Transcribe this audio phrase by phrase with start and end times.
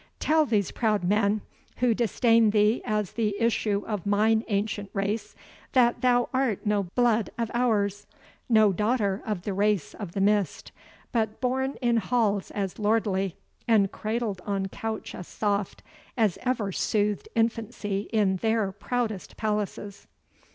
[0.19, 1.41] Tell these proud men,
[1.77, 5.35] who disdain thee as the issue of mine ancient race,
[5.73, 8.07] that thou art no blood of ours,
[8.49, 10.71] no daughter of the race of the Mist,
[11.11, 13.35] but born in halls as lordly,
[13.67, 15.83] and cradled on couch as soft,
[16.17, 20.07] as ever soothed infancy in their proudest palaces."